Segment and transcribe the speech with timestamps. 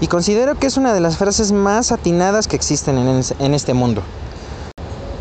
[0.00, 4.02] y considero que es una de las frases más atinadas que existen en, este mundo.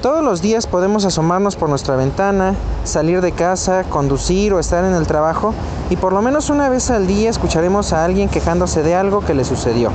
[0.01, 2.55] Todos los días podemos asomarnos por nuestra ventana,
[2.85, 5.53] salir de casa, conducir o estar en el trabajo
[5.89, 9.33] y por lo menos una vez al día escucharemos a alguien quejándose de algo que
[9.33, 9.91] le sucedió.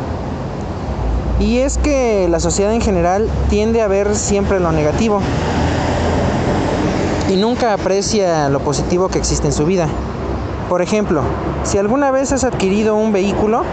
[1.40, 5.20] Y es que la sociedad en general tiende a ver siempre lo negativo
[7.30, 9.88] y nunca aprecia lo positivo que existe en su vida.
[10.68, 11.22] Por ejemplo,
[11.64, 13.64] si alguna vez has adquirido un vehículo,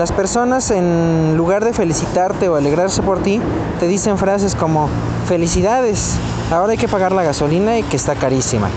[0.00, 3.38] las personas en lugar de felicitarte o alegrarse por ti,
[3.80, 4.88] te dicen frases como
[5.26, 6.14] felicidades,
[6.50, 8.70] ahora hay que pagar la gasolina y que está carísima.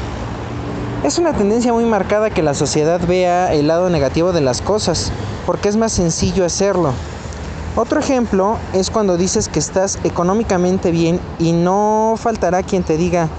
[1.01, 5.13] Es una tendencia muy marcada que la sociedad vea el lado negativo de las cosas,
[5.45, 6.91] porque es más sencillo hacerlo.
[7.77, 13.29] Otro ejemplo es cuando dices que estás económicamente bien y no faltará quien te diga,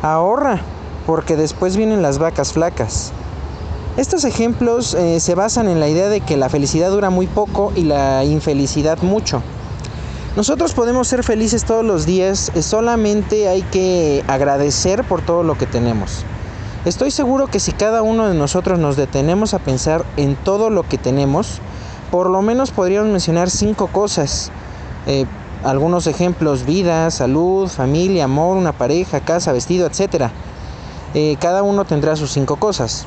[0.00, 0.62] ahorra,
[1.04, 3.12] porque después vienen las vacas flacas.
[3.96, 7.72] Estos ejemplos eh, se basan en la idea de que la felicidad dura muy poco
[7.76, 9.40] y la infelicidad mucho.
[10.34, 15.56] Nosotros podemos ser felices todos los días, eh, solamente hay que agradecer por todo lo
[15.56, 16.24] que tenemos.
[16.84, 20.82] Estoy seguro que si cada uno de nosotros nos detenemos a pensar en todo lo
[20.82, 21.60] que tenemos,
[22.10, 24.50] por lo menos podríamos mencionar cinco cosas.
[25.06, 25.24] Eh,
[25.62, 30.30] algunos ejemplos, vida, salud, familia, amor, una pareja, casa, vestido, etc.
[31.38, 33.06] cada uno tendrá sus cinco cosas.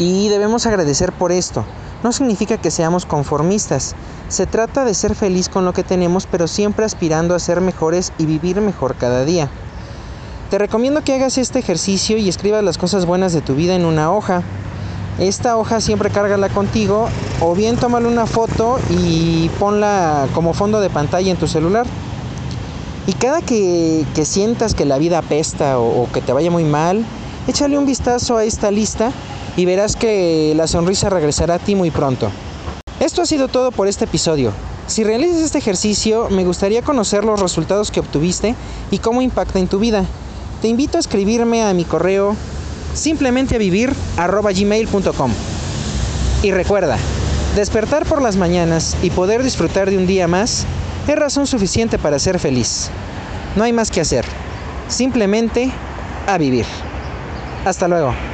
[0.00, 1.62] Y debemos agradecer por esto.
[2.02, 3.94] No significa que seamos conformistas.
[4.28, 8.10] Se trata de ser feliz con lo que tenemos, pero siempre aspirando a ser mejores
[8.16, 9.50] y vivir mejor cada día.
[10.48, 13.84] Te recomiendo que hagas este ejercicio y escribas las cosas buenas de tu vida en
[13.84, 14.42] una hoja.
[15.18, 17.10] Esta hoja siempre cárgala contigo
[17.42, 21.84] o bien tómale una foto y ponla como fondo de pantalla en tu celular.
[23.06, 27.04] Y cada que, sientas que la vida apesta o, o que te vaya muy mal,
[27.48, 29.12] échale un vistazo a esta lista
[29.56, 32.30] y verás que la sonrisa regresará a ti muy pronto.
[33.00, 34.52] Esto ha sido todo por este episodio.
[34.86, 38.54] Si realizas este ejercicio, me gustaría conocer los resultados que obtuviste
[38.90, 40.04] y cómo impacta en tu vida.
[40.60, 42.36] Te invito a escribirme a mi correo
[42.92, 43.56] simplemente.
[46.42, 46.98] Y recuerda,
[47.54, 50.66] despertar por las mañanas y poder disfrutar de un día más
[51.06, 52.90] es razón suficiente para ser feliz.
[53.56, 54.24] No hay más que hacer.
[54.88, 55.70] Simplemente
[56.26, 56.66] a vivir.
[57.64, 58.29] Hasta luego.